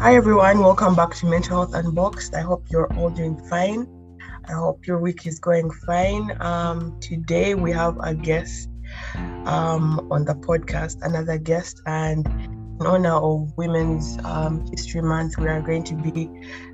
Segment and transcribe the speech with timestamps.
[0.00, 2.32] Hi everyone, welcome back to Mental Health Unboxed.
[2.32, 3.84] I hope you're all doing fine.
[4.48, 6.36] I hope your week is going fine.
[6.40, 8.70] Um, today we have a guest
[9.44, 12.24] um, on the podcast, another guest, and
[12.80, 16.30] in honor of Women's um, History Month, we are going to be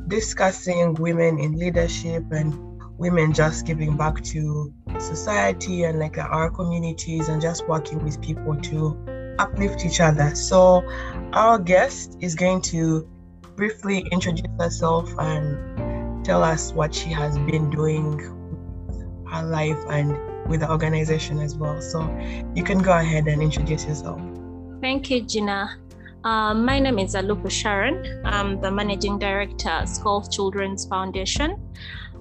[0.06, 2.54] discussing women in leadership and
[2.98, 8.54] women just giving back to society and like our communities and just working with people
[8.56, 10.34] to uplift each other.
[10.34, 10.86] So,
[11.32, 13.08] our guest is going to
[13.56, 18.18] briefly introduce herself and tell us what she has been doing
[19.30, 20.16] her life and
[20.48, 21.80] with the organization as well.
[21.80, 22.00] So,
[22.54, 24.20] you can go ahead and introduce yourself.
[24.80, 25.78] Thank you, Gina.
[26.24, 28.22] Um, my name is Alupu Sharon.
[28.24, 31.56] I'm the managing director at Children's Foundation.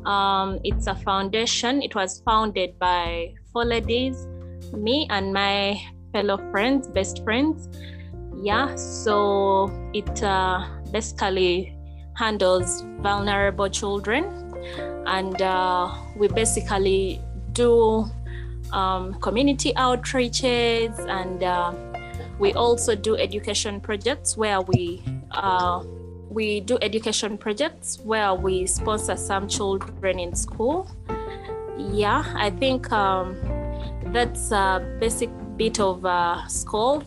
[0.05, 1.81] Um, it's a foundation.
[1.81, 4.27] It was founded by four ladies,
[4.73, 7.69] me and my fellow friends, best friends.
[8.41, 11.75] Yeah, so it uh, basically
[12.13, 14.23] handles vulnerable children,
[15.07, 17.19] and uh, we basically
[17.51, 18.05] do
[18.71, 21.73] um, community outreaches, and uh,
[22.39, 25.83] we also do education projects where we uh,
[26.29, 30.87] we do education projects where we sponsor some children in school.
[31.77, 33.37] Yeah, I think um,
[34.13, 37.03] that's a basic bit of uh, school.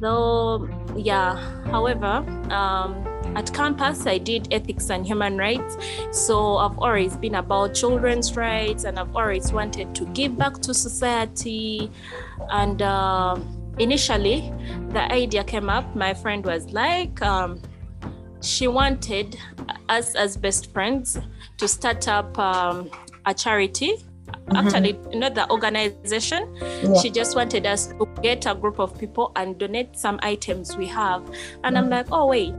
[0.00, 1.36] Though, yeah,
[1.70, 5.76] however, um, at campus I did ethics and human rights.
[6.10, 10.74] So I've always been about children's rights and I've always wanted to give back to
[10.74, 11.90] society.
[12.50, 13.38] And uh,
[13.78, 14.52] initially,
[14.90, 15.94] the idea came up.
[15.94, 17.60] My friend was like, um,
[18.40, 19.38] she wanted
[19.88, 21.18] us as best friends
[21.58, 22.90] to start up um,
[23.26, 24.04] a charity
[24.54, 26.42] actually not the organization
[26.82, 26.94] Yeah.
[27.00, 30.86] she just wanted us to get a group of people and donate some items we
[30.88, 31.22] have.
[31.64, 32.54] And i'm like oh wait.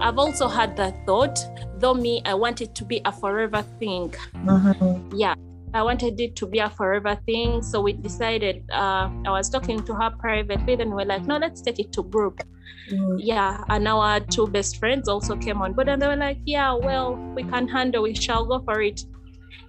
[0.00, 1.38] I've also had that thought
[1.78, 4.14] though me i want it to be a forever thing.
[4.34, 5.12] Mhm.
[5.16, 5.34] yeah
[5.72, 7.62] i wanted it to be a forever thing.
[7.62, 11.60] So we decided uh, i was talking to her privately then we're like no let's
[11.62, 12.40] take it to group.
[12.92, 13.16] Mhm.
[13.18, 16.72] yeah and our two best friends also came on board and they were like yeah
[16.74, 19.00] well we can handle we shall go for it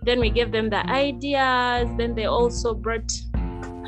[0.03, 3.11] then we gave them the ideas then they also brought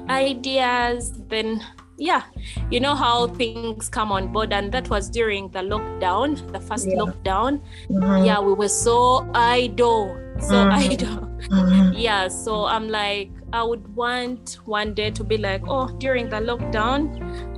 [0.10, 1.62] ideas then
[1.98, 2.22] yeah
[2.70, 6.88] you know how things come on board and that was during the lockdown the first
[6.88, 6.98] Yeah.
[6.98, 7.60] lockdown
[7.90, 8.26] Mhm.
[8.26, 10.72] yeah we were so idle so Mhm.
[10.72, 11.20] idle
[11.50, 11.94] Mhm.
[12.08, 16.38] yeah so i'm like i would want one day to be like oh during the
[16.38, 17.10] lockdown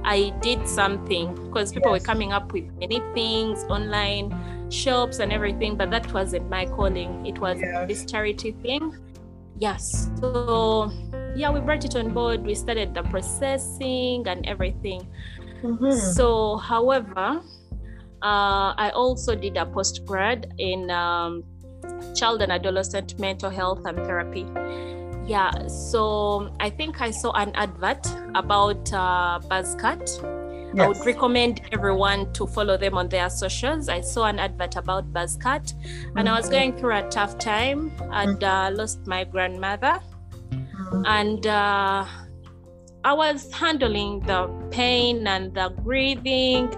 [0.05, 2.01] i did something because people Yes.
[2.01, 4.31] were coming up with many things online
[4.69, 7.87] shops and everything but that wasn't my calling it was Yes.
[7.87, 8.95] this charity thing
[9.59, 10.91] yes so
[11.35, 15.07] yeah we brought it on board we started the processing and everything
[15.63, 15.91] Mhm.
[15.91, 17.41] so, however,
[18.23, 21.43] uh, I also did a post grad in um,
[22.15, 24.45] child and adolescent mental health and therapy.
[25.27, 30.07] Yeah, so I think I saw an advert about uh, Buzzcut.
[30.77, 33.89] I would recommend everyone to follow them on their socials.
[33.89, 35.73] I saw an advert about Buzzcut,
[36.15, 36.51] and I was Mhm.
[36.51, 37.91] going through a tough time.
[38.11, 39.99] I'd uh, lost my grandmother,
[40.51, 41.03] Mhm.
[41.07, 42.05] and uh,
[43.03, 46.69] I was handling the pain and the grieving.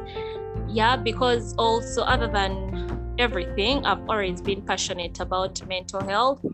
[0.68, 6.46] Yeah, because also, other than everything, I've always been passionate about mental health.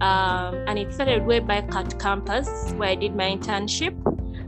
[0.00, 3.94] Um, and it started way back at campus where I did my internship.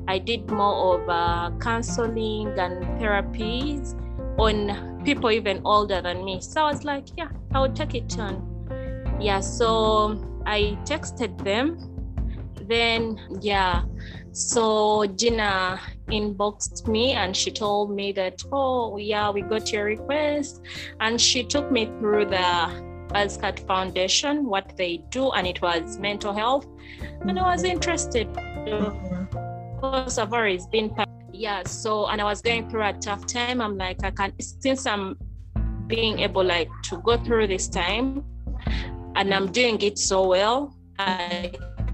[0.08, 3.94] I did more of uh, counseling and therapies
[4.38, 6.40] on people even older than me.
[6.40, 9.18] So I was like, yeah, I would take it on.
[9.20, 11.92] Yeah, so I texted them.
[12.68, 13.84] Then, yeah,
[14.32, 20.62] so Gina inboxed me and she told me that, oh, yeah, we got your request.
[21.00, 26.32] And she took me through the Buzzcut Foundation, what they do, and it was mental
[26.32, 26.66] health.
[27.20, 28.28] And I was interested
[29.76, 33.60] Because I've always been, pa- yeah, so, and I was going through a tough time.
[33.60, 35.18] I'm like, I can, since I'm
[35.86, 38.24] being able like to go through this time
[39.14, 41.52] and I'm doing it so well, I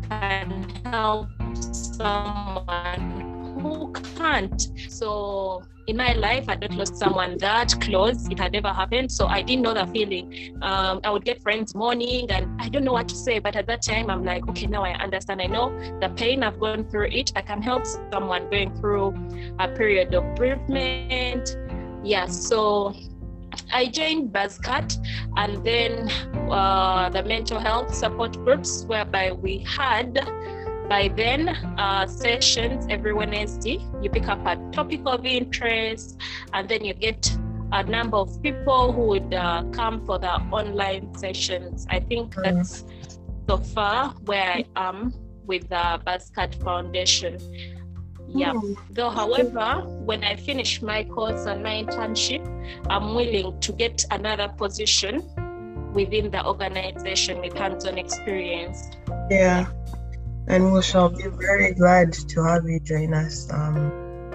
[0.09, 1.29] can help
[1.61, 4.61] someone who can't.
[4.89, 8.29] So in my life, I don't lost someone that close.
[8.29, 9.11] It had never happened.
[9.11, 10.57] So I didn't know the feeling.
[10.63, 13.39] Um, I would get friends mourning and I don't know what to say.
[13.39, 15.43] But at that time, I'm like, okay, now I understand.
[15.43, 15.71] I know
[16.01, 17.33] the pain I've gone through it.
[17.35, 19.15] I can help someone going through
[19.59, 21.57] a period of bereavement.
[22.05, 22.27] Yeah.
[22.27, 22.95] So
[23.73, 24.97] I joined Buzzcut
[25.37, 26.09] and then
[26.51, 30.15] uh, the mental health support groups, whereby we had
[30.89, 31.49] by then
[31.79, 33.79] uh, sessions every Wednesday.
[34.03, 36.21] You pick up a topic of interest
[36.53, 37.35] and then you get
[37.73, 41.87] a number of people who would uh, come for the online sessions.
[41.89, 42.43] I think Mm.
[42.43, 42.85] that's
[43.49, 45.15] so far where I am
[45.47, 47.39] with the Buzzcut Foundation.
[48.29, 48.53] Yeah.
[48.53, 48.75] Hmm.
[48.91, 52.43] Though, however, when I finish my course and my internship,
[52.89, 55.23] I'm willing to get another position
[55.93, 58.91] within the organization with hands-on experience.
[59.31, 59.67] Yeah.
[60.49, 63.91] And we shall be very glad to have you join us um,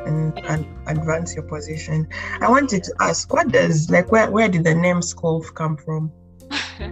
[0.06, 2.08] and, and advance your position.
[2.42, 6.12] I wanted to ask, what does like where where did the name Skolf come from?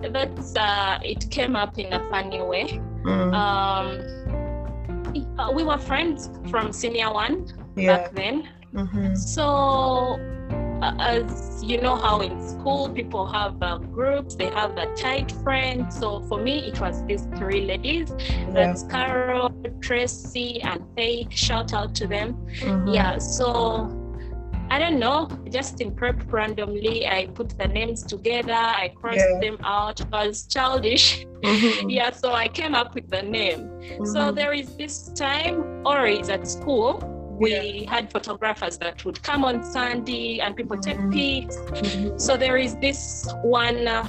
[0.00, 2.80] That's uh, it came up in a funny way.
[3.04, 4.00] Mm, Um,
[5.54, 7.46] we were friends from senior one
[7.76, 7.96] yeah.
[7.96, 8.48] back then.
[8.74, 10.16] hmm So,
[10.82, 15.92] as you know, how in school people have uh, groups, they have a tight friend.
[15.92, 18.12] So for me, it was these three ladies.
[18.18, 18.50] Yeah.
[18.52, 21.32] That's Carol, Tracy, and Faith.
[21.32, 22.34] Shout out to them.
[22.60, 22.94] Mhm.
[22.94, 23.18] Yeah.
[23.18, 23.94] So.
[24.70, 29.40] I don't know, just in prep randomly, I put the names together, I crossed Yeah.
[29.40, 29.98] them out.
[30.12, 31.24] I was childish.
[31.42, 31.88] Mhm.
[31.96, 33.70] Yeah, so I came up with the name.
[34.04, 34.34] So Mhm.
[34.36, 37.00] there is this time, always at school,
[37.38, 41.12] we had photographers that would come on Sunday and people take Mhm.
[41.12, 41.56] pics.
[41.56, 42.20] Mhm.
[42.20, 44.06] So there is this one uh,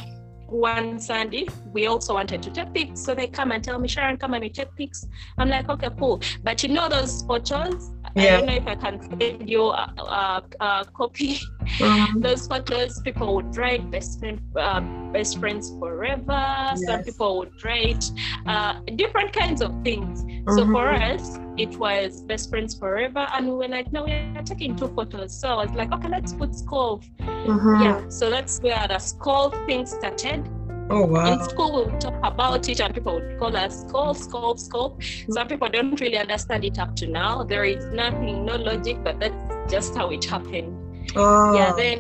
[0.51, 3.01] one Sunday, we also wanted to take pics.
[3.01, 5.05] So they come and tell me, Sharon, come and we take pics.
[5.37, 6.21] I'm like, okay, cool.
[6.43, 7.91] But you know those photos?
[8.17, 8.38] I Yeah.
[8.38, 11.39] don't know if I can send you a, a, a copy.
[11.79, 12.21] Mhm.
[12.23, 14.81] Those photos, people would write best friend, uh,
[15.13, 16.71] best friends forever.
[16.75, 18.03] Some people would write
[18.47, 20.21] uh, different kinds of things.
[20.56, 21.13] So for Mhm.
[21.13, 25.39] us, it was best friends forever, and we were like, no, we're taking two photos.
[25.39, 27.03] So I was like, okay, let's put Skolf.
[27.19, 27.83] Mhm.
[27.83, 28.09] Yeah.
[28.09, 30.47] So that's where the Skolf thing started.
[30.91, 31.33] Oh wow.
[31.33, 35.31] In school, we would talk about it, and people would call us Skolf, Skolf, Skolf.
[35.31, 37.44] Some people don't really understand it up to now.
[37.44, 41.12] There is nothing, no logic, but that's just how it happened.
[41.15, 41.53] Oh.
[41.56, 42.00] Yeah, then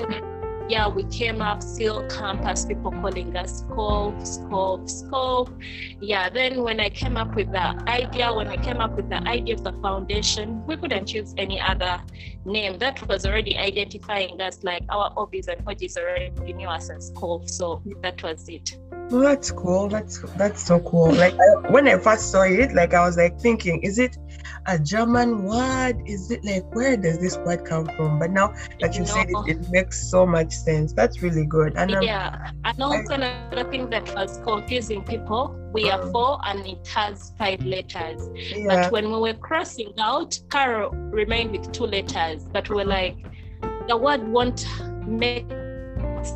[0.69, 5.49] yeah, we came up still campus, people calling us scope, scope, scope.
[5.99, 9.17] Yeah, then when I came up with the idea, when I came up with the
[9.27, 11.99] idea of the foundation, we couldn't choose any other
[12.45, 12.77] name.
[12.77, 17.49] That was already identifying us like our hobbies and hobbies already knew us as scope.
[17.49, 18.77] So that was it.
[19.09, 19.89] Well, that's cool.
[19.89, 21.11] That's that's so cool.
[21.11, 24.15] Like I, when I first saw it, like I was like thinking, is it
[24.67, 25.97] a German word?
[26.05, 28.19] Is it like where does this word come from?
[28.19, 30.93] But now that you said it, it makes so much sense.
[30.93, 31.73] That's really good.
[31.75, 36.11] And um, Yeah, and also another thing that was confusing people, we are Mm.
[36.11, 38.21] four and it has five letters.
[38.35, 42.43] yeah, But when we were crossing out, Carol remained with two letters.
[42.53, 43.17] But we we're like,
[43.87, 44.63] the word won't
[45.07, 45.49] make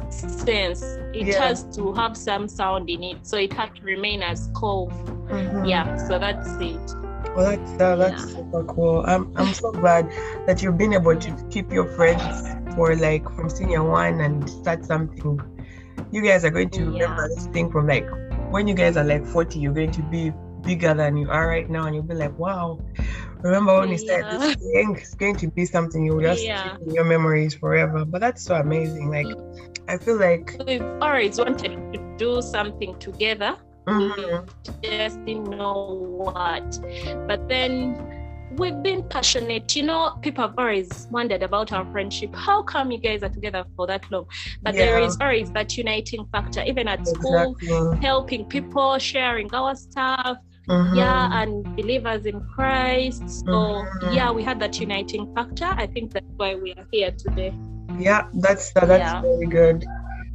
[0.09, 0.97] sense.
[1.13, 1.47] It Yeah.
[1.47, 3.17] has to have some sound in it.
[3.25, 4.91] So it had to remain as cove.
[5.29, 5.67] mhm.
[5.67, 6.79] Yeah, so that's it.
[7.35, 8.35] Well, that's uh, that's Yeah.
[8.35, 9.03] super cool.
[9.07, 10.11] I'm I'm so glad
[10.47, 12.23] that you've been able to keep your friends
[12.75, 15.39] for like from senior one and start something.
[16.11, 18.07] You guys are going to remember this thing from like
[18.51, 20.31] when you guys are like 40, you're going to be
[20.61, 22.79] bigger than you are right now, and you'll be like, wow.
[23.43, 24.37] Remember when you started Yeah.
[24.37, 24.95] this thing?
[24.95, 26.63] It's going to be something you'll just Yeah.
[26.77, 28.05] keep in your memories forever.
[28.05, 29.09] But that's so amazing.
[29.09, 29.27] Like
[29.87, 33.55] I feel like We've always wanted to do something together.
[33.85, 34.47] mhm,
[34.81, 36.63] just didn't know what.
[37.27, 37.99] But then
[38.59, 39.75] we've been passionate.
[39.75, 42.33] You know, people have always wondered about our friendship.
[42.33, 44.25] How come you guys are together for that long?
[44.61, 45.05] But there Yeah.
[45.07, 47.57] is always that uniting factor, even at school,
[48.01, 50.37] helping people, sharing our stuff.
[50.67, 50.95] Mhm.
[50.95, 53.27] Yeah, and believers in Christ.
[53.45, 54.15] So, Mhm.
[54.15, 55.65] yeah, we had that uniting factor.
[55.65, 57.53] I think that's why we are here today.
[57.99, 59.21] Yeah, that's uh, that's Yeah.
[59.21, 59.85] very good.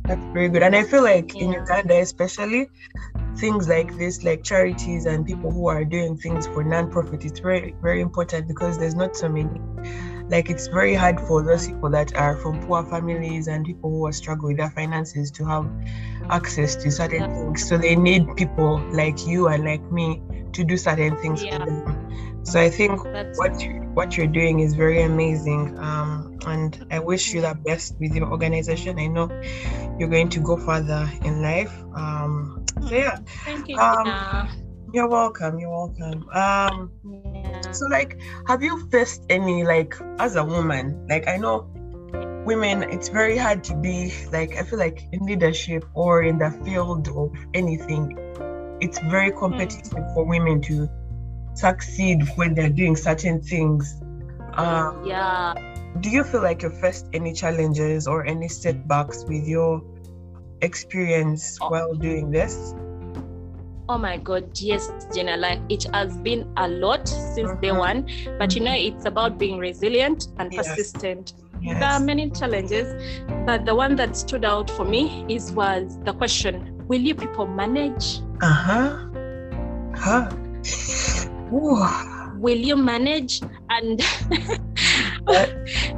[0.06, 0.62] That's very good.
[0.62, 2.68] And I feel like in Uganda, especially,
[3.36, 7.74] things like this, like charities and people who are doing things for non-profit, it's very
[7.82, 9.60] very important because there's not so many.
[10.28, 14.06] Like it's very hard for those people that are from poor families and people who
[14.06, 15.70] are struggling with their finances to have
[16.30, 17.34] access to certain Yeah.
[17.34, 17.68] things.
[17.68, 21.58] So they need people like you and like me to do certain things Yeah.
[21.58, 22.42] for them.
[22.44, 26.98] So I think That's what you, what you're doing is very amazing um, and i
[26.98, 29.28] wish you the best with your organization i know
[29.98, 33.76] you're going to go further in life um, so yeah thank you.
[33.78, 34.48] Um,
[34.92, 37.57] you're welcome you're welcome um, yeah.
[37.72, 41.68] So like have you faced any like as a woman like i know
[42.44, 46.50] women it's very hard to be like i feel like in leadership or in the
[46.64, 48.16] field of anything
[48.80, 50.88] it's very competitive for women to
[51.54, 54.00] succeed when they're doing certain things
[54.54, 55.54] um, yeah.
[56.00, 59.82] do you feel like you faced any challenges or any setbacks with your
[60.62, 61.68] experience Oh.
[61.70, 62.74] while doing this
[63.90, 65.36] Oh my God, yes, Gina.
[65.38, 67.78] Like it has been a lot since day Mhm.
[67.78, 68.06] one,
[68.38, 70.66] but you know, it's about being resilient and Yes.
[70.68, 71.32] persistent.
[71.62, 71.80] Yes.
[71.80, 72.92] There are many challenges,
[73.46, 77.46] but the one that stood out for me is was the question: Will you people
[77.46, 78.20] manage?
[78.42, 78.98] Uh huh.
[79.96, 80.28] Huh.
[81.50, 83.40] Will you manage?
[83.70, 84.00] And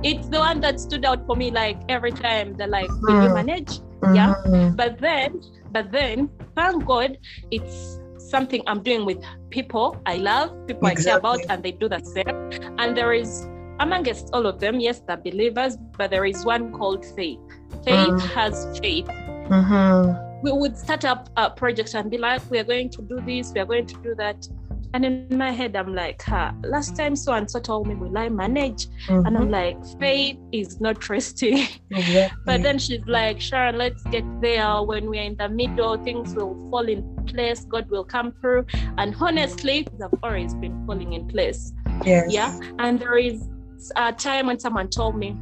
[0.03, 1.51] it's the one that stood out for me.
[1.51, 3.35] Like every time, they're like, "Will you mm-hmm.
[3.35, 4.15] manage?" Mm-hmm.
[4.15, 4.71] Yeah.
[4.77, 5.43] But then,
[5.73, 7.19] but then, thank God,
[7.51, 11.11] it's something I'm doing with people I love, people exactly.
[11.11, 12.79] I care about, and they do the same.
[12.79, 13.47] And there is
[13.81, 17.39] amongst all of them, yes, they're believers, but there is one called faith.
[17.85, 18.35] Faith mm.
[18.35, 19.07] has faith.
[19.07, 20.43] Mm-hmm.
[20.43, 23.53] We would start up a project and be like, we are going to do this,
[23.53, 24.47] we are going to do that.
[24.93, 28.17] And in my head, I'm like, huh, last time so and so told me, will
[28.17, 28.87] I manage?
[29.07, 29.27] Mm-hmm.
[29.27, 29.53] And I'm mm-hmm.
[29.53, 31.69] like, faith is not trusting.
[31.91, 32.39] Exactly.
[32.47, 34.83] but then she's like, Sharon, let's get there.
[34.83, 37.65] When we're in the middle, things will fall in place.
[37.65, 38.67] God will come through.
[38.97, 41.73] And honestly, they've always been falling in place.
[42.05, 42.33] Yes.
[42.33, 42.59] Yeah.
[42.79, 43.49] And there is
[43.97, 45.37] a time when someone told me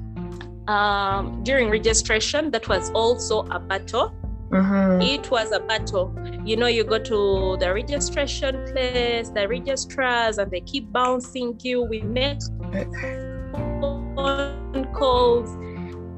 [0.68, 4.14] um, during registration that was also a battle
[4.50, 5.02] Mm-hmm.
[5.02, 6.14] It was a battle.
[6.44, 11.82] You know, you go to the registration place, the registrars, and they keep bouncing you.
[11.82, 12.40] We make
[13.82, 15.56] phone calls.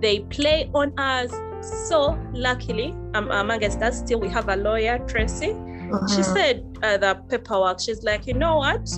[0.01, 1.33] They play on us.
[1.89, 5.49] So luckily, um, amongst us, still we have a lawyer, Tracy.
[5.49, 6.07] Mm-hmm.
[6.15, 7.81] She said uh, the paperwork.
[7.81, 8.89] She's like, you know what?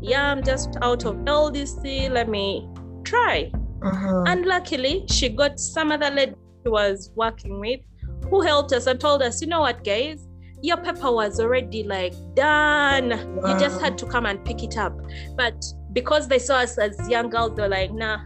[0.00, 2.10] Yeah, I'm just out of LDC.
[2.10, 2.68] Let me
[3.02, 3.50] try.
[3.80, 4.28] Mm-hmm.
[4.28, 6.34] And luckily, she got some other lady
[6.66, 7.80] she was working with
[8.30, 10.26] who helped us and told us, you know what, guys,
[10.62, 13.10] your paper was already like done.
[13.36, 13.52] Wow.
[13.52, 14.98] You just had to come and pick it up.
[15.36, 18.18] But because they saw us as young girls, they're like, nah.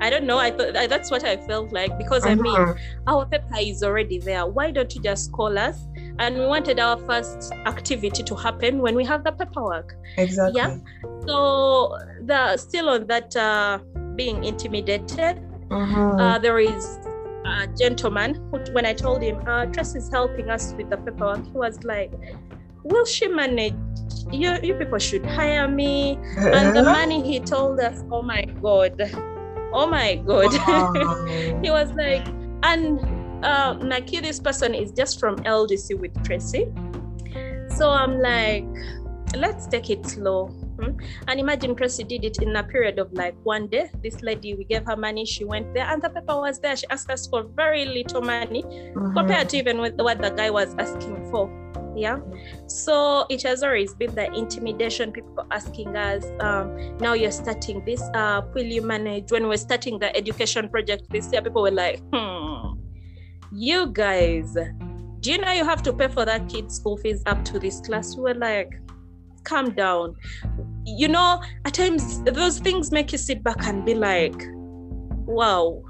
[0.00, 0.38] I don't know.
[0.38, 2.74] I thought that's what I felt like because I mean, uh-huh.
[3.06, 4.44] our paper is already there.
[4.44, 5.86] Why don't you just call us?
[6.18, 9.94] And we wanted our first activity to happen when we have the paperwork.
[10.18, 10.60] Exactly.
[10.60, 10.78] Yeah.
[11.26, 13.78] So the still on that uh,
[14.16, 16.16] being intimidated, uh-huh.
[16.18, 16.98] uh, there is
[17.54, 21.44] uh, gentleman who, when I told him, uh, Tress is helping us with the paperwork,
[21.44, 22.12] he was like,
[22.84, 23.74] Will she manage?
[24.30, 26.18] You, you people should hire me.
[26.36, 29.00] And the money he told us, oh my God.
[29.72, 30.52] Oh my God.
[31.64, 32.26] he was like,
[32.62, 33.00] and
[33.44, 36.72] uh, Naki, this person is just from LDC with Tracy.
[37.70, 38.66] So I'm like,
[39.34, 41.24] let's take it slow Mm-hmm.
[41.28, 43.90] And imagine Tracy did it in a period of like one day.
[44.02, 46.76] This lady, we gave her money, she went there, and the paper was there.
[46.76, 49.14] She asked us for very little money mm-hmm.
[49.14, 51.50] compared to even with what the guy was asking for.
[51.96, 52.18] Yeah.
[52.66, 58.02] So it has always been the intimidation, people asking us, um, now you're starting this
[58.14, 59.30] up, will you manage?
[59.30, 62.80] When we're starting the education project this year, people were like, hmm,
[63.52, 64.56] you guys,
[65.20, 67.80] do you know you have to pay for that kid's school fees up to this
[67.80, 68.16] class?
[68.16, 68.72] We were like,
[69.44, 70.16] calm down.
[70.84, 74.34] You know at times those things make you sit back and be like
[75.26, 75.82] wow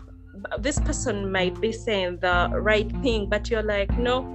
[0.58, 4.30] this person might be saying the right thing but you're like no.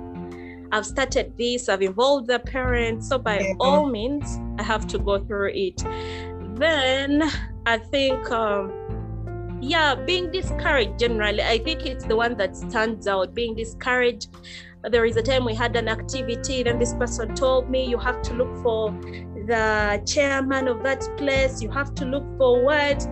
[0.71, 3.61] I've started this i've involved the parents so by mm-hmm.
[3.61, 5.83] all means i have to go through it.
[6.55, 7.23] Then
[7.65, 8.71] i think um,
[9.61, 14.29] yeah being discouraged generally i think it's the one that stands out being discouraged
[14.83, 18.21] there is a time we had an activity then this person told me you have
[18.21, 18.91] to look for
[19.49, 21.61] the chairman of that place.
[21.61, 23.05] You have to look for what?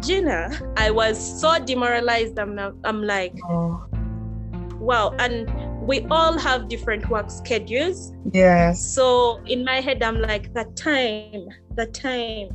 [0.00, 2.38] Gina i was so demoralized.
[2.38, 3.84] I'm, I'm like oh.
[4.80, 5.14] wow.
[5.18, 5.48] And
[5.86, 8.12] we all have different work schedules.
[8.32, 8.84] Yes.
[8.84, 12.48] So in my head i'm like the time the time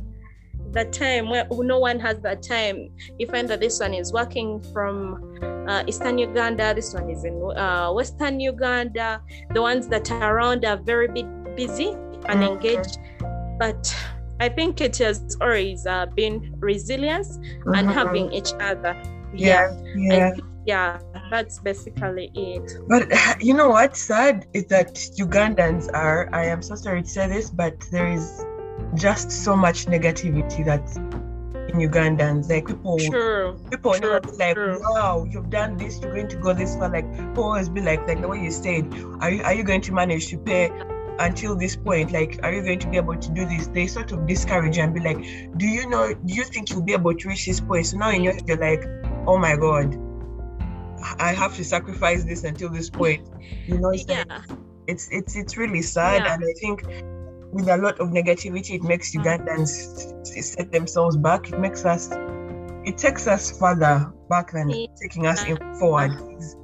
[0.72, 2.90] the time where no one has that time.
[3.18, 7.34] You find that this one is working from uh, eastern uganda this one is in
[7.56, 9.20] uh, western uganda.
[9.52, 11.08] The ones that are around are very
[11.56, 11.90] busy
[12.28, 12.42] and mm-hmm.
[12.42, 12.98] engaged.
[13.58, 13.94] But
[14.40, 17.74] i think it has always uh, been resilience mm-hmm.
[17.74, 18.94] and having each other.
[19.34, 20.32] Yeah yeah.
[20.64, 22.72] yeah that's basically it.
[22.88, 23.08] But
[23.40, 27.50] you know what's sad is that ugandans are i am so sorry to say this
[27.50, 28.44] but there is
[28.94, 30.82] just so much negativity that
[31.68, 32.48] in Ugandans.
[32.48, 34.80] Like people, true, people true, be like, true.
[34.80, 36.00] "Wow, you've done this.
[36.00, 38.50] You're going to go this far." Like people always be like, like the way you
[38.50, 40.70] said, "Are you are you going to manage to pay?"
[41.20, 43.66] Until this point, like, are you going to be able to do this?
[43.66, 45.18] They sort of discourage you and be like,
[45.58, 46.14] "Do you know?
[46.14, 48.46] Do you think you'll be able to reach this point?" So now in your head,
[48.46, 48.84] you're like,
[49.26, 49.98] "Oh my god,
[51.18, 53.28] I have to sacrifice this until this point."
[53.66, 54.22] You know, it's yeah.
[54.28, 54.42] like,
[54.86, 56.34] it's it's it's really sad, yeah.
[56.34, 56.84] and I think
[57.52, 61.50] with a lot of negativity, it makes Ugandans set themselves back.
[61.50, 62.10] It makes us,
[62.84, 66.12] it takes us further back than taking us in forward.
[66.30, 66.56] It's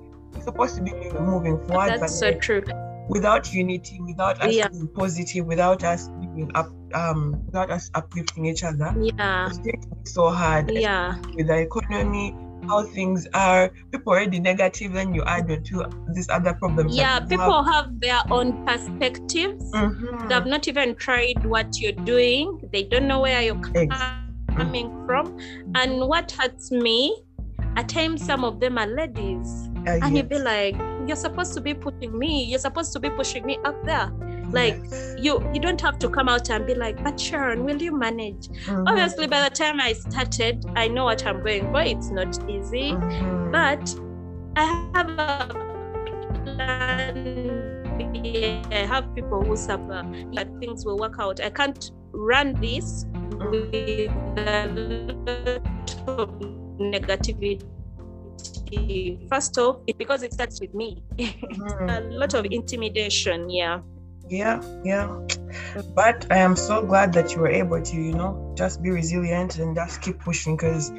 [0.45, 2.63] supposed to be moving forward, That's but so true.
[3.09, 4.69] Without unity, without us yeah.
[4.69, 9.81] being positive, without us being up, um, without us uplifting each other, yeah, it's going
[9.83, 10.71] to be so hard.
[10.71, 12.35] Yeah, with the economy,
[12.69, 13.71] how things are.
[13.93, 16.89] People already negative, then you add on to this other problem.
[16.89, 17.87] Yeah, people have.
[17.87, 18.01] have.
[18.01, 19.71] their own perspectives.
[19.73, 20.29] Mm-hmm.
[20.29, 22.61] They have not even tried what you're doing.
[22.73, 25.39] They don't know where you're coming from.
[25.75, 27.23] And what hurts me,
[27.77, 29.69] at times some of them are ladies.
[29.87, 30.13] Uh, and yes.
[30.13, 32.45] you'd be like, you're supposed to be putting me.
[32.45, 34.13] You're supposed to be pushing me up there
[34.55, 35.15] like yes.
[35.19, 38.49] you you don't have to come out and be like but sharon will you manage
[38.49, 38.87] mm-hmm.
[38.87, 42.93] obviously by the time i started i know what i'm going for it's not easy
[42.93, 43.51] mm-hmm.
[43.51, 43.95] but
[44.57, 45.49] i have a
[46.45, 47.65] plan
[48.15, 51.41] I have people who suffer that things will work out.
[51.41, 56.31] I can't run this with a lot of
[56.79, 57.63] negativity
[59.29, 61.97] first off because it starts with me mm.
[61.97, 63.81] a lot of intimidation yeah
[64.29, 65.09] yeah yeah.
[65.95, 69.59] But i am so glad that you were able to you know just be resilient
[69.59, 70.91] and just keep pushing because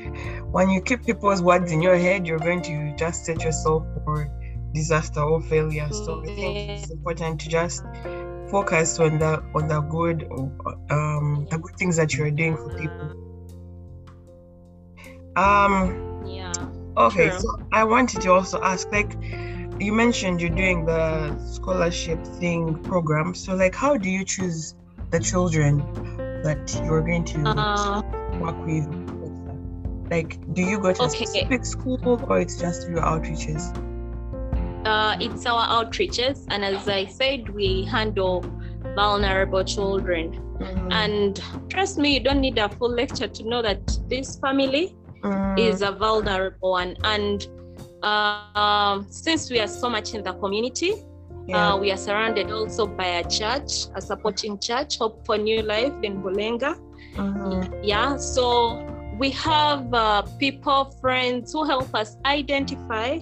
[0.51, 4.29] when you keep people's words in your head you're going to just set yourself for
[4.73, 5.89] disaster or failure.
[5.91, 7.83] So i think it's important to just
[8.51, 10.27] focus on the on the good
[10.91, 13.09] um the good things that you're doing for people.
[15.35, 16.67] Um yeah
[16.97, 17.39] okay true.
[17.39, 19.11] so i wanted to also ask like
[19.79, 24.75] you mentioned you're doing the scholarship thing program so like how do you choose
[25.11, 25.79] the children
[26.43, 28.01] that you're going to uh,
[28.39, 28.85] work with
[30.09, 31.07] like do you go to okay.
[31.07, 33.75] a specific school or it's just your outreaches
[34.85, 38.45] uh, it's our outreaches and as i said we handle
[38.95, 40.91] vulnerable children mm-hmm.
[40.91, 45.57] and trust me you don't need a full lecture to know that this family mm-hmm.
[45.57, 47.47] is a vulnerable one and
[48.03, 50.93] uh, since we are so much in the community,
[51.47, 51.73] yeah.
[51.73, 55.93] uh, we are surrounded also by a church, a supporting church, Hope for New Life
[56.03, 56.79] in Bulenga.
[57.15, 57.83] Mm-hmm.
[57.83, 58.85] Yeah, so
[59.17, 63.19] we have uh, people, friends who help us identify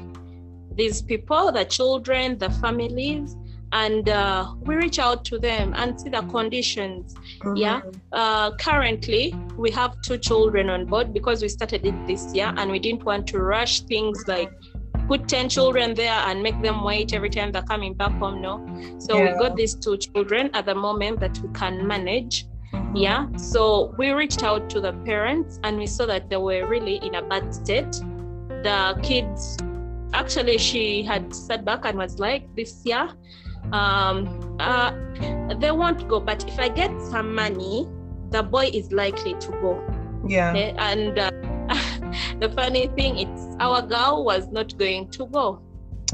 [0.76, 3.36] these people, the children, the families,
[3.74, 7.16] and uh, we reach out to them and see the conditions.
[7.16, 7.56] Mm-hmm.
[7.56, 7.82] Yeah.
[8.12, 12.72] Uh, currently, we have two children on board because we started it this year and
[12.72, 14.52] we didn't want to rush things like
[15.08, 18.66] put 10 children there and make them wait every time they're coming back home no
[19.00, 19.34] so yeah.
[19.34, 22.96] we got these two children at the moment that we can manage mm-hmm.
[22.96, 26.96] yeah so we reached out to the parents and we saw that they were really
[27.04, 27.92] in a bad state
[28.64, 29.58] the kids
[30.14, 33.10] actually she had sat back and was like this year
[33.72, 34.92] um uh
[35.60, 37.88] they won't go but if i get some money
[38.30, 39.82] the boy is likely to go
[40.28, 40.76] yeah okay?
[40.78, 41.30] and uh,
[42.40, 45.62] the funny thing it's our girl was not going to go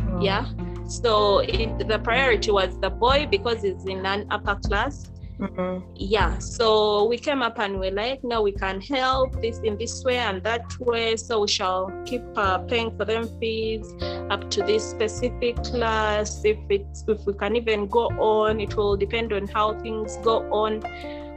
[0.01, 0.21] oh.
[0.21, 0.45] yeah
[0.88, 5.91] so it, the priority was the boy because he's in an upper class mm-hmm.
[5.95, 10.04] yeah so we came up and we're like no we can help this in this
[10.04, 13.93] way and that way so we shall keep uh, paying for them fees
[14.30, 18.97] up to this specific class if it's if we can even go on it will
[18.97, 20.82] depend on how things go on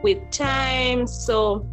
[0.03, 1.67] with time so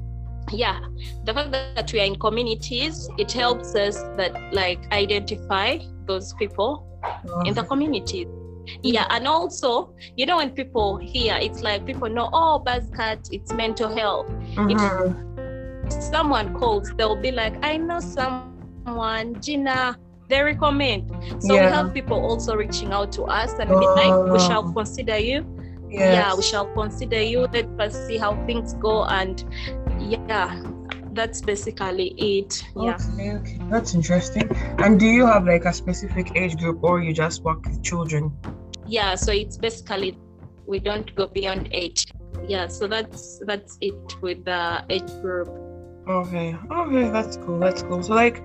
[0.52, 0.80] yeah
[1.24, 6.86] the fact that we are in communities it helps us that like identify those people
[7.28, 7.40] oh.
[7.42, 8.26] in the community
[8.82, 13.52] yeah and also you know when people hear it's like people know oh buzzcut it's
[13.52, 15.86] mental health mm-hmm.
[15.86, 19.96] if someone calls they'll be like i know someone gina
[20.28, 21.10] they recommend
[21.42, 21.66] so yeah.
[21.66, 23.94] we have people also reaching out to us and oh.
[23.94, 24.72] like we shall oh.
[24.72, 25.44] consider you
[25.90, 26.00] yes.
[26.00, 29.44] yeah we shall consider you let us see how things go and
[29.98, 30.62] yeah
[31.12, 36.36] that's basically it yeah okay, okay that's interesting and do you have like a specific
[36.36, 38.32] age group or you just work with children
[38.90, 40.18] yeah so it's basically
[40.66, 42.04] we don't go beyond eight.
[42.46, 45.48] Yeah so that's that's it with the age group.
[46.08, 48.02] Okay okay that's cool that's cool.
[48.02, 48.42] So like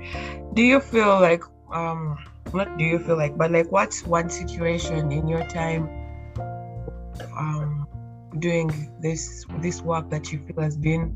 [0.53, 2.17] do you feel like um
[2.51, 5.89] what do you feel like but like what's one situation in your time
[7.37, 7.87] um
[8.39, 8.69] doing
[9.01, 11.15] this this work that you feel has been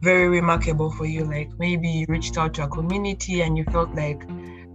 [0.00, 1.24] very remarkable for you?
[1.24, 4.26] Like maybe you reached out to a community and you felt like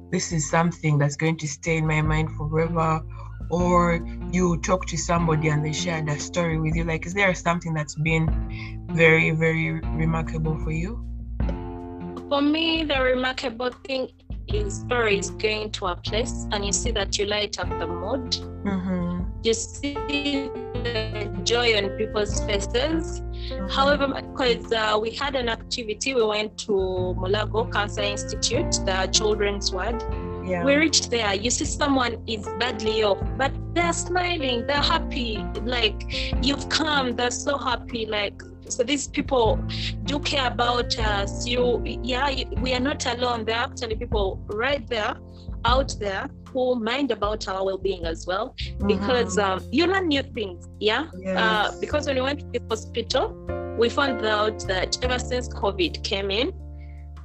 [0.09, 3.01] this is something that's going to stay in my mind forever
[3.49, 3.99] or
[4.31, 7.73] you talk to somebody and they share their story with you like is there something
[7.73, 11.03] that's been very very remarkable for you
[12.29, 14.09] for me the remarkable thing
[14.47, 18.31] is stories going to a place and you see that you light up the mood
[18.63, 19.23] mm-hmm.
[19.43, 23.21] you see the joy on people's faces
[23.69, 26.71] However, because uh, we had an activity, we went to
[27.17, 30.01] Mulago Cancer Institute, the children's ward.
[30.47, 30.63] Yeah.
[30.63, 31.33] We reached there.
[31.35, 35.43] You see, someone is badly off, but they're smiling, they're happy.
[35.63, 35.99] Like,
[36.43, 38.05] you've come, they're so happy.
[38.05, 39.59] Like, so these people
[40.03, 42.29] do care about us you yeah
[42.61, 45.15] we are not alone there are actually people right there
[45.63, 48.53] out there who mind about our well-being as well
[48.85, 49.43] because Mhm.
[49.43, 51.37] um, you learn new things yeah Yes.
[51.37, 53.25] uh, because when we went to the hospital
[53.79, 56.51] we found out that ever since covid came in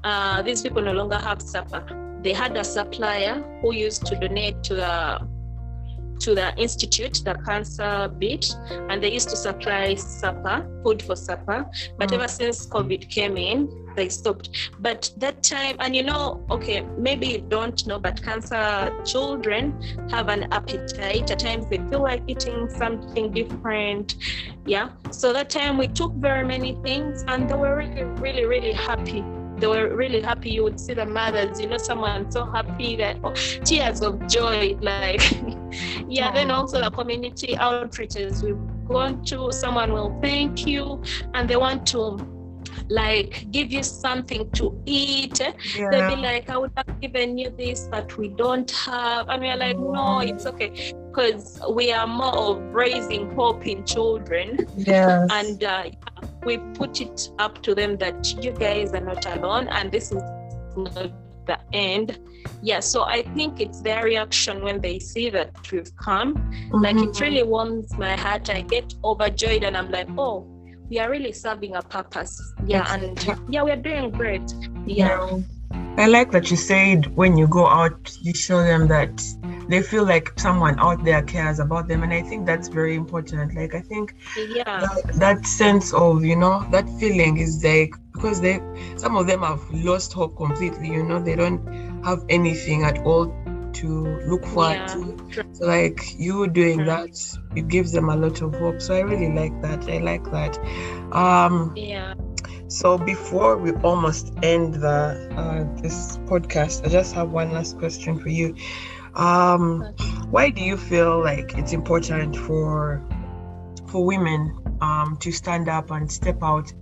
[0.04, 1.82] uh, these people no longer have supper
[2.22, 5.20] they had a supplier who used to donate to the
[6.20, 8.54] to the institute, the cancer bit,
[8.88, 11.66] and they used to supply supper, food for supper.
[11.98, 12.14] But Mm.
[12.14, 14.48] ever since COVID came in, they stopped.
[14.78, 19.74] But that time, and you know, okay, maybe you don't know, but cancer children
[20.10, 21.28] have an appetite.
[21.30, 24.14] At times they feel like eating something different.
[24.64, 24.90] Yeah.
[25.10, 29.24] So that time we took very many things, and they were really, really, really happy.
[29.62, 30.50] They were really happy.
[30.50, 33.32] You would see the mothers, you know, someone so happy that oh,
[33.64, 35.22] tears of joy, like
[36.08, 38.42] yeah then also the community outreaches.
[38.42, 41.00] We've gone to someone will thank you
[41.34, 42.18] and they want to
[42.88, 45.40] like give you something to eat.
[45.76, 49.56] They'll be like i would have given you this but we don't have and we're
[49.56, 54.66] like no it's okay because we are more of raising hope in children.
[54.76, 55.30] Yes.
[55.30, 55.90] and uh,
[56.44, 60.22] we put it up to them that you guys are not alone and this is
[60.76, 61.10] not
[61.46, 62.18] the end.
[62.62, 66.34] Yeah so i think it's their reaction when they see that we've come.
[66.72, 67.20] Like it Mhm.
[67.20, 68.48] really warms my heart.
[68.50, 70.46] I get overjoyed and i'm like oh
[70.90, 72.34] we are really serving a purpose.
[72.66, 74.46] Yeah and yeah we're doing great.
[74.86, 75.38] Yeah.
[75.96, 79.14] I like that you said when you go out, you show them that
[79.68, 82.02] they feel like someone out there cares about them.
[82.02, 83.54] And I think that's very important.
[83.54, 88.40] Like, I think yeah that, that sense of, you know, that feeling is like, because
[88.40, 88.60] they,
[88.96, 91.60] some of them have lost hope completely, you know, they don't
[92.04, 93.26] have anything at all
[93.74, 94.88] to look forward Yeah.
[94.88, 95.16] to.
[95.52, 96.86] So, like, you doing Mhm.
[96.86, 97.10] that,
[97.54, 98.80] it gives them a lot of hope.
[98.80, 99.88] So, I really like that.
[99.88, 100.58] I like that.
[101.12, 102.14] Um, yeah
[102.68, 108.18] so before we almost end the uh, this podcast, I just have one last question
[108.18, 108.54] for you.
[109.14, 109.82] Um,
[110.30, 113.02] why do you feel like it's important for
[113.88, 116.72] for women um, to stand up and step out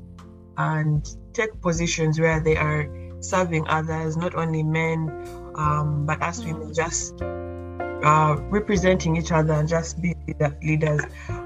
[0.56, 2.88] and take positions where they are
[3.20, 5.10] serving others, not only men,
[5.56, 11.00] um, but us women, just uh, representing each other and just be leader- leaders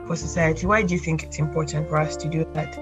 [0.07, 0.67] for society?
[0.67, 2.79] Why do you think it's important for us to do that?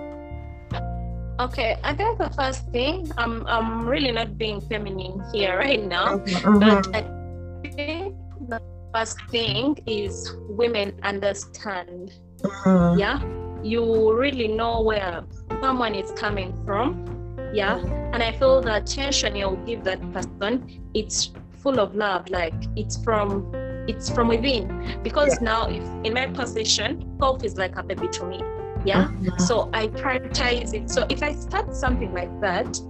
[1.40, 6.18] okay i think the first thing i'm i'm really not being feminine here right now
[6.18, 6.60] Mhm.
[6.60, 7.21] But I
[7.70, 8.16] think
[8.48, 8.60] the
[8.94, 12.12] first thing is women understand.
[12.40, 12.98] Mhm.
[12.98, 13.20] Yeah.
[13.62, 15.22] You really know where
[15.60, 17.06] someone is coming from.
[17.54, 17.78] Yeah.
[18.12, 21.30] And I feel the attention you'll give that person, it's
[21.62, 22.28] full of love.
[22.28, 23.52] Like it's from
[23.88, 24.98] it's from within.
[25.02, 28.40] Because now if in my position, golf is like a baby to me.
[28.84, 29.08] Yeah.
[29.08, 29.40] Mhm.
[29.40, 30.90] So I prioritize it.
[30.90, 32.80] So if I start something like that,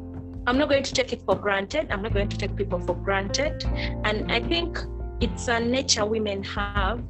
[0.47, 1.89] I'm not going to take it for granted.
[1.91, 3.65] I'm not going to take people for granted.
[4.05, 4.79] And I think
[5.21, 7.03] it's a nature women have.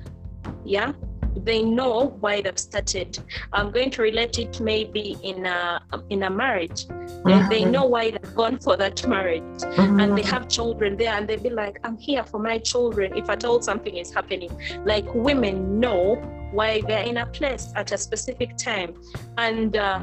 [0.65, 0.93] Yeah.
[1.35, 3.19] They know why they've started.
[3.55, 6.87] I'm going to relate it maybe in a in a marriage.
[7.25, 11.29] They, they know why they've gone for that marriage and they have children there and
[11.29, 14.51] they'd be like i'm here for my children if at all something is happening
[14.85, 16.17] like women know
[16.51, 18.95] why they're in a place at a specific time
[19.39, 20.01] and uh,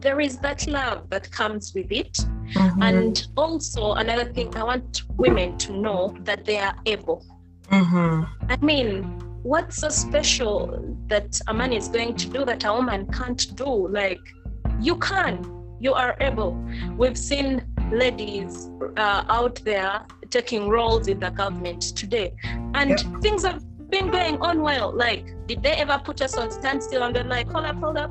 [0.00, 2.18] there is that love that comes with it
[2.54, 2.82] Mhm.
[2.88, 7.24] and also another thing i want women to know that they are able.
[7.70, 8.26] Mhm.
[8.48, 9.02] i mean
[9.42, 10.56] what's so special
[11.08, 13.88] that a man is going to do that a woman can't do?
[13.88, 14.18] Like
[14.80, 15.34] you can.
[15.78, 16.52] You are able.
[16.96, 22.34] We've seen ladies uh, out there taking roles in the government today.
[22.74, 23.22] And Yep.
[23.22, 24.90] things have been going on well.
[24.92, 28.10] Like did they ever put us on standstill and they're like hold up hold up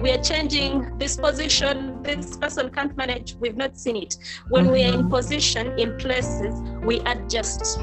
[0.00, 2.02] we are changing this position.
[2.02, 3.34] This person can't manage.
[3.40, 4.16] We've not seen it.
[4.48, 5.10] When we are in Mhm.
[5.10, 6.54] position in places
[6.84, 7.78] we adjust.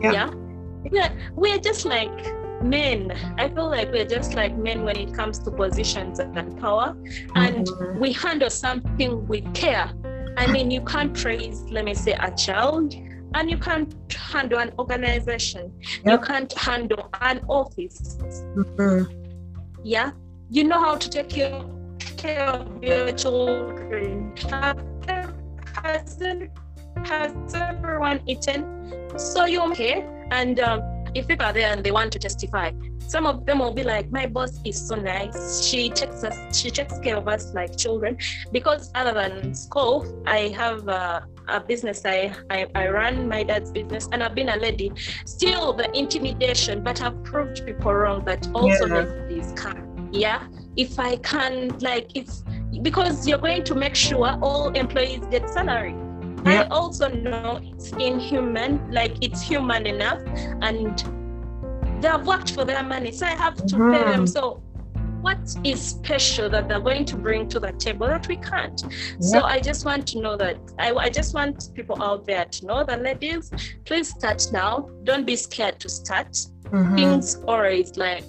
[0.00, 0.12] Yeah.
[0.12, 0.30] yeah?
[0.90, 1.12] Yeah.
[1.34, 2.18] We're just like
[2.62, 3.12] men.
[3.38, 6.96] I feel like we're just like men when it comes to positions and power.
[7.34, 8.00] And Mhm.
[8.00, 9.90] we handle something with care.
[10.36, 12.94] I mean you can't raise let me say a child.
[13.34, 15.70] And you can't handle an organization.
[16.06, 18.16] You can't handle an office.
[18.56, 19.06] Mhm.
[19.84, 20.10] yeah
[20.50, 21.62] you know how to take care,
[22.16, 24.32] care of your children.
[24.50, 26.18] Has,
[27.04, 29.18] has everyone eaten?
[29.18, 30.06] So you okay?
[30.30, 30.80] And um,
[31.14, 32.72] if people are there and they want to testify
[33.08, 35.66] some of them will be like my boss is so nice.
[35.66, 38.18] She takes us she takes care of us like children.
[38.52, 42.02] Because other than school i have uh, a business.
[42.04, 44.92] I, I i run my dad's business and i've been a lady.
[45.24, 49.04] Still the intimidation but i've proved people wrong that also Yeah.
[49.04, 52.44] ladies can yeah if I can like it's
[52.82, 55.94] because you're going to make sure all employees get salary.
[56.44, 60.22] I also know it's inhuman, like it's human enough,
[60.62, 60.96] and
[62.00, 63.92] they have worked for their money, so I have to mm-hmm.
[63.92, 64.26] pay them.
[64.26, 64.62] So
[65.20, 68.84] what is special that they're going to bring to the table that we can't
[69.18, 72.66] so i just want to know that I, I just want people out there to
[72.66, 73.50] know that ladies
[73.84, 76.34] please start now don't be scared to start
[76.70, 76.94] mm-hmm.
[76.94, 78.22] things always like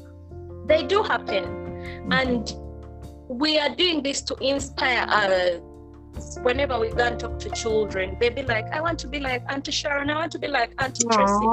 [0.70, 1.59] they do happen.
[2.12, 2.54] And
[3.28, 5.62] we are doing this to inspire others
[6.42, 9.44] whenever we go and talk to children, they be like, I want to be like
[9.48, 11.48] Auntie Sharon, I want to be like Auntie Tracy.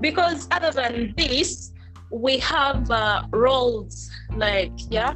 [0.00, 1.72] Because other than this,
[2.12, 5.14] we have uh, roles like yeah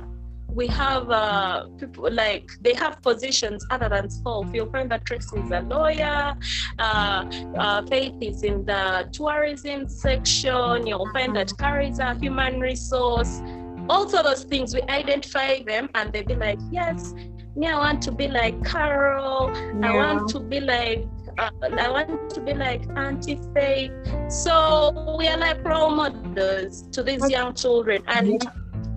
[0.56, 4.46] we have uh, people like they have positions other than self.
[4.54, 6.35] You'll find that Tracy is a lawyer,
[6.78, 10.87] uh, uh, Faith is in the tourism section.
[10.87, 13.40] You'll find that Carrie is a human resource.
[13.88, 17.14] Also, those things we identify them, and they be like, yes,
[17.57, 19.51] me, I want to be like Carol.
[19.55, 19.92] Yeah.
[19.92, 21.07] I want to be like
[21.38, 23.92] uh, I want to be like Auntie Faith.
[24.29, 28.51] So we are like role models to these young children, and yeah.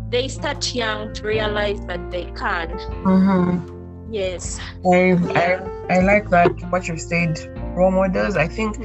[0.10, 2.70] they start young to realize that they can.
[3.04, 4.14] Mm-hmm.
[4.14, 4.60] Yes.
[4.92, 7.40] I, I I like that what you said.
[7.76, 8.36] Role models.
[8.36, 8.78] I think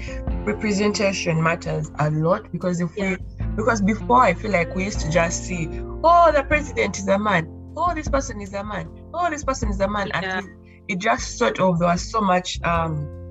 [0.47, 3.17] representation matters a lot because if yeah.
[3.17, 5.69] we because before I feel like we used to just see,
[6.05, 7.49] oh, the president is a man.
[7.77, 8.89] Oh, this person is a man.
[9.13, 10.09] Oh, this person is a man.
[10.09, 10.39] Yeah.
[10.39, 10.49] And
[10.87, 13.25] it just sort of there was so much um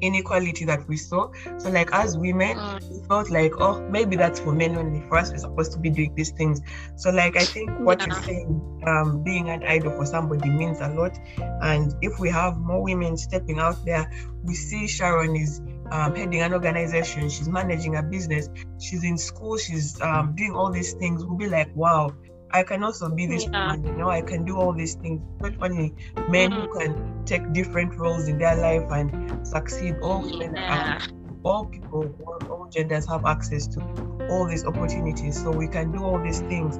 [0.00, 1.30] inequality that we saw.
[1.58, 2.90] So, like as women, mm.
[2.90, 5.00] we felt like, oh, maybe that's for men only.
[5.08, 6.60] For us, we're supposed to be doing these things.
[6.96, 8.06] So, like I think what yeah.
[8.06, 11.18] you're saying, um, being an idol for somebody means a lot.
[11.62, 14.10] And if we have more women stepping out there,
[14.42, 18.48] we see Sharon is um, heading an organization, she's managing a business,
[18.80, 21.24] she's in school, she's um, doing all these things.
[21.24, 22.10] We'll be like, wow,
[22.52, 23.72] I can also be this yeah.
[23.72, 25.20] woman, you know, I can do all these things.
[25.60, 25.94] Only
[26.28, 26.60] men mm-hmm.
[26.60, 31.00] who can take different roles in their life and succeed, all women yeah.
[31.44, 33.80] all people, all, all genders have access to
[34.28, 35.42] all these opportunities.
[35.42, 36.76] So we can do all these things.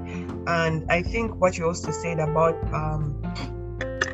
[0.46, 3.22] And I think what you also said about um,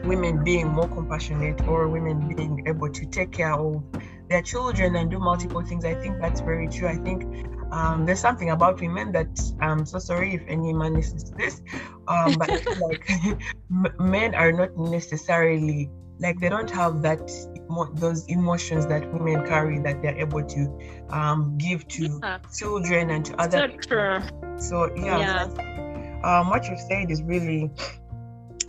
[0.05, 3.83] women being more compassionate or women being able to take care of
[4.29, 6.89] their children and do multiple things, I think that's very true.
[6.89, 9.29] I think um, there's something about women that
[9.61, 11.63] I'm so sorry if any man listens to this,
[12.09, 12.49] um, but
[12.81, 13.11] like
[14.01, 17.21] men are not necessarily like they don't have that
[17.95, 20.79] those emotions that women carry that they're able to
[21.11, 22.39] um, give to yeah.
[22.57, 24.21] children and to other so True.
[24.59, 26.21] So yeah, yeah.
[26.25, 27.71] um, what you said is really,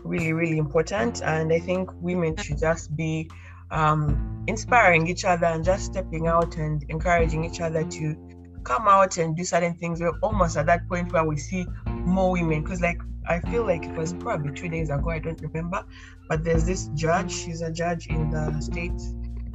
[0.04, 3.30] really, really important, and I think women should just be
[3.72, 8.16] um, inspiring each other and just stepping out and encouraging each other to
[8.64, 10.02] come out and do certain things.
[10.02, 13.84] We're almost at that point where we see more women because, like, I feel like
[13.84, 15.84] it was probably two days ago, I don't remember,
[16.30, 17.32] but there's this judge.
[17.32, 19.14] She's a judge in the States.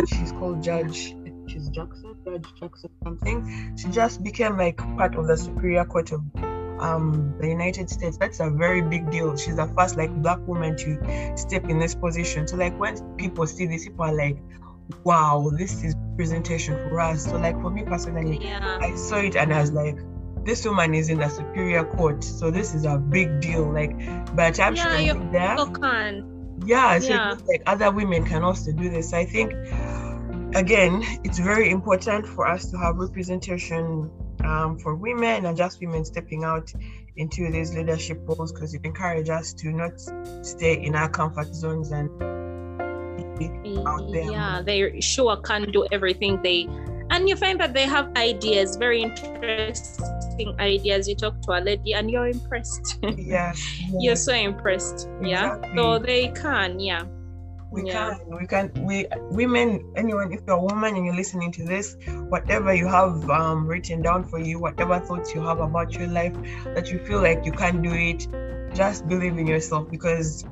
[0.08, 1.14] She's called Judge,
[1.46, 3.76] she's Jackson, Judge Jackson something.
[3.76, 6.22] She just became like part of the Superior Court of
[6.82, 8.16] um, the United States.
[8.18, 9.36] That's a very big deal.
[9.36, 12.48] She's the first like black woman to step in this position.
[12.48, 14.38] So like when people see this, people are like,
[15.04, 17.24] wow, this is presentation for us.
[17.24, 18.78] So like for me personally, yeah.
[18.80, 19.98] I saw it and I was like,
[20.44, 23.70] this woman is in the superior court, so this is a big deal.
[23.72, 23.96] Like
[24.34, 26.58] by the time yeah, she can there, can.
[26.66, 27.36] yeah, so yeah.
[27.46, 29.12] like other women can also do this.
[29.12, 29.52] I think
[30.56, 34.10] again, it's very important for us to have representation
[34.44, 36.72] um, for women and just women stepping out
[37.16, 39.92] into these leadership roles because it encourages us to not
[40.44, 42.10] stay in our comfort zones and
[43.86, 44.30] out there.
[44.30, 46.68] Yeah, they sure can do everything they
[47.12, 51.06] and you find that they have ideas, very interesting ideas.
[51.06, 52.98] You talk to a lady and you're impressed.
[53.18, 53.60] Yes.
[53.80, 53.92] yes.
[54.00, 55.08] you're so impressed.
[55.20, 55.30] Exactly.
[55.30, 55.60] Yeah.
[55.76, 57.04] So they can, yeah.
[57.72, 58.18] We yeah.
[58.18, 61.96] can, we can, we women, anyone, if you're a woman and you're listening to this,
[62.28, 66.36] whatever you have um, written down for you, whatever thoughts you have about your life
[66.64, 68.28] that you feel like you can't do it,
[68.74, 70.44] just believe in yourself because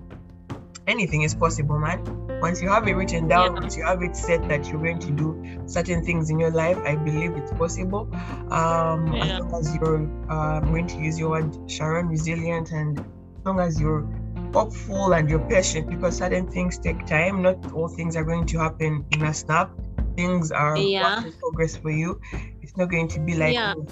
[0.86, 2.02] anything is possible, man.
[2.40, 3.60] Once you have it written down, yeah.
[3.60, 6.78] once you have it set that you're going to do certain things in your life,
[6.78, 8.08] I believe it's possible.
[8.50, 9.38] Um, yeah.
[9.38, 9.96] As long as you're
[10.32, 14.08] um, going to use your word, Sharon, resilient, and as long as you're
[14.52, 17.42] hopeful and you're patient, because certain things take time.
[17.42, 19.70] Not all things are going to happen in a snap.
[20.16, 21.22] Things are yeah.
[21.40, 22.20] progress for you.
[22.62, 23.74] It's not going to be like yeah.
[23.76, 23.86] oh,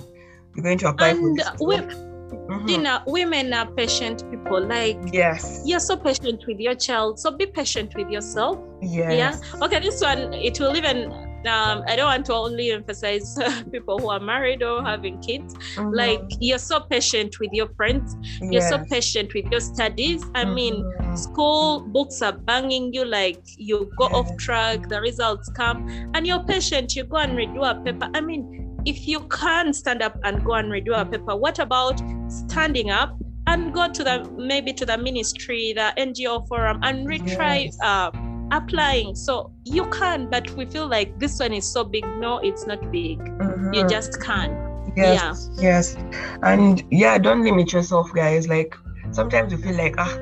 [0.54, 1.94] you're going to apply and for this.
[2.28, 2.68] Mm-hmm.
[2.68, 4.60] You know, women are patient people.
[4.66, 8.58] Like, yes, you're so patient with your child, so be patient with yourself.
[8.82, 9.40] Yes.
[9.54, 9.64] Yeah.
[9.64, 11.10] Okay, this one it will even
[11.46, 13.38] um, I don't want to only emphasize
[13.72, 15.54] people who are married or having kids.
[15.54, 15.90] Mm-hmm.
[15.90, 18.52] Like you're so patient with your friends, yes.
[18.52, 20.22] you're so patient with your studies.
[20.34, 20.54] I mm-hmm.
[20.54, 26.26] mean, school books are banging you like you go off track, the results come, and
[26.26, 26.96] you're patient.
[26.96, 28.10] You go and redo a paper.
[28.14, 32.00] I mean, if you can't stand up and go and redo a paper, what about
[32.28, 37.64] standing up and go to the maybe to the ministry, the NGO forum, and retry
[37.64, 37.78] yes.
[37.82, 38.10] uh,
[38.50, 39.14] applying?
[39.14, 42.04] So you can, but we feel like this one is so big.
[42.18, 43.18] No, it's not big.
[43.18, 43.74] Mm-hmm.
[43.74, 44.52] You just can't.
[44.96, 45.62] Yes, yeah.
[45.62, 45.96] yes,
[46.42, 48.48] and yeah, don't limit yourself, guys.
[48.48, 48.74] Like
[49.10, 50.12] sometimes you feel like ah,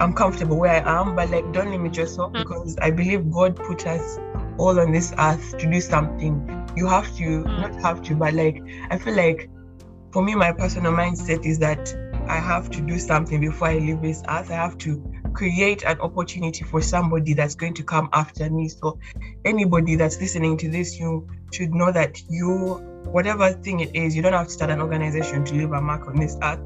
[0.00, 2.42] I'm comfortable where I am, but like don't limit yourself mm-hmm.
[2.42, 4.18] because I believe God put us
[4.58, 7.60] all on this earth to do something you have to mm.
[7.60, 9.48] not have to but like i feel like
[10.12, 11.94] for me my personal mindset is that
[12.28, 15.02] i have to do something before i leave this earth i have to
[15.34, 18.98] create an opportunity for somebody that's going to come after me so
[19.44, 24.22] anybody that's listening to this you should know that you whatever thing it is you
[24.22, 26.60] don't have to start an organization to leave a mark on this earth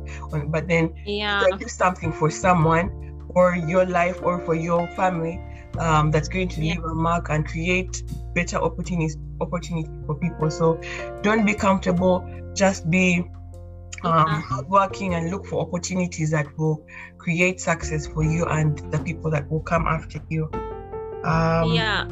[0.49, 2.91] but then yeah do something for someone
[3.31, 5.41] or your life or for your family
[5.79, 6.91] um, that's going to leave yeah.
[6.91, 8.03] a mark and create
[8.35, 10.51] better opportunities opportunity for people.
[10.51, 10.81] So
[11.23, 13.25] don't be comfortable, just be
[14.05, 16.85] um, hardworking and look for opportunities that will
[17.19, 20.49] create success for you and the people that will come after you.
[21.25, 22.07] Um, yeah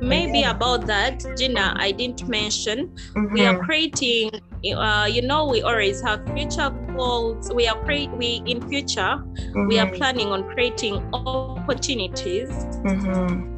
[0.00, 0.50] maybe yeah.
[0.50, 3.32] about that gina i didn't mention mm-hmm.
[3.32, 3.64] we are mm-hmm.
[3.64, 4.30] creating
[4.76, 9.68] uh, you know we always have future goals we are create we in future mm-hmm.
[9.68, 9.96] we are mm-hmm.
[9.96, 12.48] planning on creating opportunities
[12.82, 13.50] mm-hmm.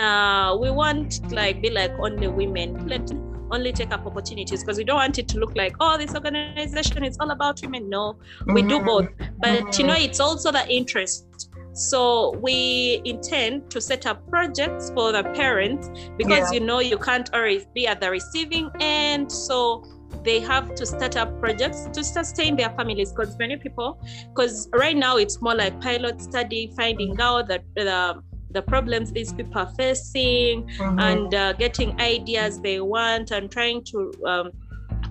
[0.00, 3.10] uh, we want like be like only women let
[3.50, 7.04] only take up opportunities because we don't want it to look like oh this organization
[7.04, 8.86] is all about women no we do mm-hmm.
[8.86, 9.08] both
[9.38, 15.12] but you know it's also the interest so we intend to set up projects for
[15.12, 16.58] the parents because yeah.
[16.58, 19.30] you know you can't always be at the receiving end.
[19.30, 19.84] So
[20.24, 24.02] they have to start up projects to sustain their families because many people
[24.34, 29.32] because right now it's more like pilot study finding out that the the problems these
[29.32, 30.98] people are facing mm-hmm.
[30.98, 34.50] and uh, getting ideas they want and trying to um,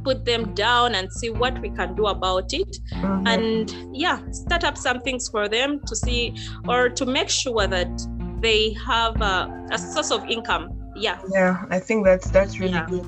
[0.04, 3.28] put them down and see what we can do about it mm-hmm.
[3.28, 6.36] and yeah start up some things for them to see
[6.68, 7.92] or to make sure that
[8.40, 12.86] they have a, a source of income yeah yeah i think that's that's really yeah.
[12.88, 13.06] good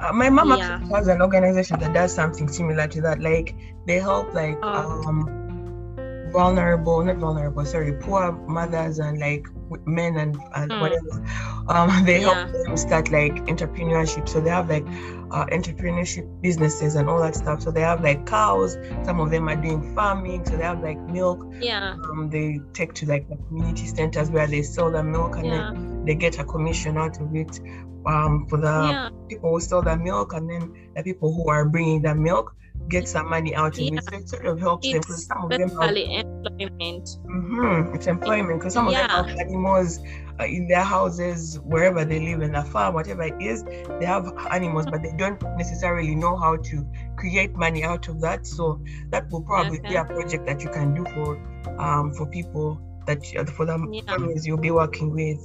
[0.00, 0.74] uh, my mom yeah.
[0.74, 3.54] actually has an organization that does something similar to that like
[3.86, 5.02] they help like oh.
[5.08, 9.46] um vulnerable not vulnerable sorry poor mothers and like
[9.84, 10.80] men and, and mm.
[10.80, 11.24] whatever
[11.68, 12.34] um they yeah.
[12.34, 14.86] help them start like entrepreneurship so they have like
[15.30, 19.48] uh, entrepreneurship businesses and all that stuff so they have like cows some of them
[19.48, 23.36] are doing farming so they have like milk yeah um, they take to like the
[23.48, 25.72] community centers where they sell the milk and yeah.
[25.72, 27.60] then they get a commission out of it
[28.06, 29.08] um, for the yeah.
[29.28, 32.54] people who sell the milk and then the people who are bringing the milk
[32.88, 33.98] get some money out of yeah.
[33.98, 34.04] it.
[34.04, 37.08] So it sort of helps it's them because some of them have employment.
[37.26, 39.20] Mm-hmm, it's employment because some yeah.
[39.20, 40.00] of them have animals
[40.40, 43.64] uh, in their houses, wherever they live in a farm, whatever it is.
[43.64, 46.86] They have animals, but they don't necessarily know how to
[47.16, 48.46] create money out of that.
[48.46, 49.88] So that will probably okay.
[49.90, 51.36] be a project that you can do for
[51.78, 54.02] um for people that for the yeah.
[54.06, 55.40] families you'll be working with.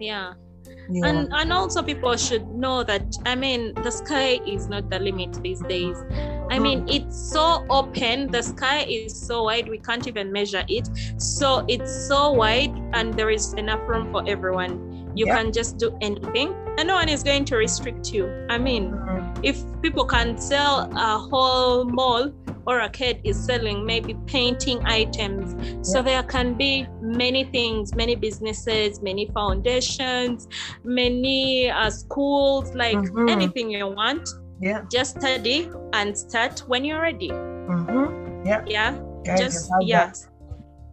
[0.00, 0.34] Yeah.
[0.90, 1.06] Yeah.
[1.06, 5.42] And and also people should know that I mean the sky is not the limit
[5.42, 5.96] these days.
[6.50, 10.88] I mean it's so open, the sky is so wide we can't even measure it.
[11.16, 15.12] So it's so wide and there is enough room for everyone.
[15.14, 18.46] You can just do anything and no one is going to restrict you.
[18.48, 19.44] I mean, mm-hmm.
[19.44, 22.32] if people can sell a whole mall
[22.66, 25.54] or a kid is selling maybe painting items.
[25.54, 25.82] Yeah.
[25.82, 30.48] So there can be many things, many businesses, many foundations,
[30.84, 33.28] many uh, schools, like mm-hmm.
[33.28, 34.28] anything you want.
[34.60, 34.84] Yeah.
[34.90, 37.30] Just study and start when you're ready.
[37.30, 38.46] Mm-hmm.
[38.46, 38.64] Yeah.
[38.66, 38.98] Yeah.
[39.24, 40.06] Guys, just yeah.
[40.06, 40.18] That.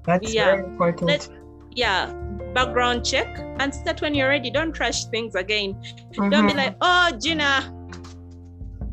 [0.05, 0.45] That's yeah.
[0.45, 1.07] very important.
[1.07, 1.29] Let,
[1.75, 2.11] yeah
[2.53, 6.29] background check and start when you're ready don't trash things again mm-hmm.
[6.29, 7.73] don't be like oh gina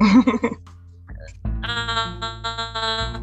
[1.64, 3.20] uh,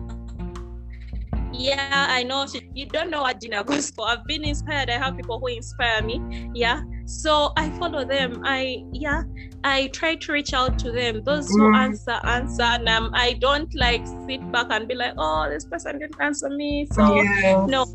[1.54, 2.46] yeah, I know.
[2.74, 4.08] You don't know what Gina goes for.
[4.08, 4.90] I've been inspired.
[4.90, 6.50] I have people who inspire me.
[6.54, 6.82] Yeah.
[7.06, 8.42] So I follow them.
[8.44, 9.24] I yeah.
[9.64, 11.24] I try to reach out to them.
[11.24, 11.78] Those who mm.
[11.78, 12.64] answer, answer.
[12.64, 16.50] And um, I don't like sit back and be like, oh, this person didn't answer
[16.50, 16.88] me.
[16.92, 17.70] So yes.
[17.70, 17.86] no.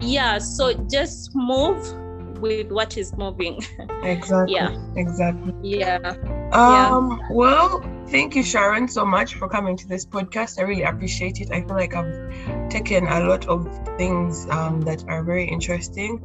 [0.00, 0.38] Yeah.
[0.38, 1.80] So just move
[2.40, 3.62] with what is moving.
[4.02, 4.54] Exactly.
[4.54, 4.76] yeah.
[4.96, 5.54] Exactly.
[5.62, 5.98] Yeah.
[6.52, 7.18] Um.
[7.18, 7.28] Yeah.
[7.30, 10.58] Well, thank you, Sharon, so much for coming to this podcast.
[10.58, 11.50] I really appreciate it.
[11.52, 16.22] I feel like I've taken a lot of things um, that are very interesting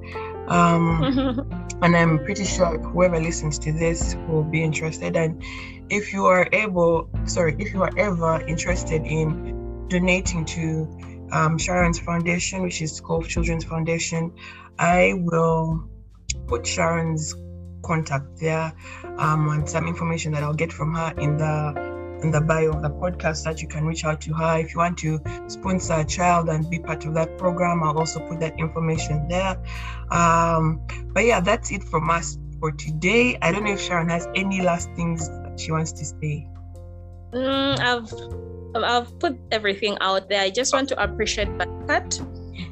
[0.47, 1.39] Um,
[1.81, 5.15] and I'm pretty sure whoever listens to this will be interested.
[5.15, 5.41] And
[5.89, 10.87] if you are able, sorry, if you are ever interested in donating to
[11.31, 14.33] um, Sharon's foundation, which is called Children's Foundation,
[14.77, 15.89] I will
[16.47, 17.33] put Sharon's
[17.83, 18.73] contact there
[19.17, 21.91] um, and some information that I'll get from her in the
[22.23, 24.59] in the bio of the podcast that you can reach out to her.
[24.59, 28.19] If you want to sponsor a child and be part of that program i'll also
[28.27, 29.57] put that information there.
[30.11, 30.81] Um,
[31.13, 33.37] but yeah that's it from us for today.
[33.41, 36.47] I don't know if sharon has any last things she wants to say.
[37.33, 40.41] Mm, i've i've put everything out there.
[40.41, 42.21] I just want to appreciate that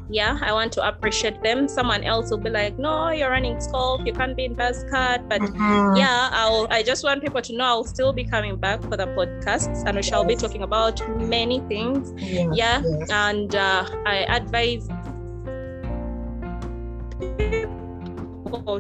[0.10, 4.06] yeah i want to appreciate them someone else will be like no you're running scope
[4.06, 5.96] you can't be in Buzzcut but mm-hmm.
[5.96, 9.08] yeah i'll i just want people to know i'll still be coming back for the
[9.08, 13.10] podcasts and we shall be talking about many things yes, yeah yes.
[13.10, 14.88] and uh, i advise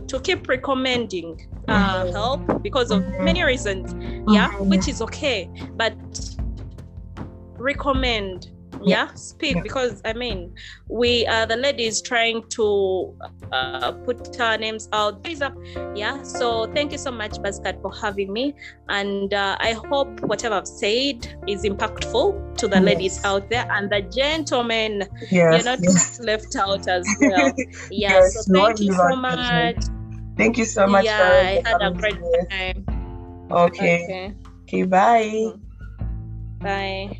[0.07, 2.11] to keep recommending uh, mm-hmm.
[2.11, 3.23] help because of mm-hmm.
[3.23, 3.93] many reasons
[4.31, 4.69] yeah mm-hmm.
[4.69, 5.95] which is okay but
[7.57, 8.51] recommend
[8.83, 9.13] yeah.
[9.13, 10.53] Speak because i mean
[10.87, 13.15] we are the ladies trying to
[13.51, 15.25] uh, put our names out.
[15.95, 18.55] Yeah so thank you so much Buzzcut for having me.
[18.87, 22.85] And uh, i hope whatever i've said is impactful to the yes.
[22.85, 25.07] ladies out there and the gentlemen.
[25.31, 26.19] Yes, you're not yes.
[26.19, 27.53] left out as well.
[27.91, 29.83] Yeah yes, so thank you so much.
[30.37, 32.85] Thank you so much yeah i had a great time.
[33.51, 34.03] Okay.
[34.03, 35.51] Okay, okay bye.
[36.61, 37.19] Bye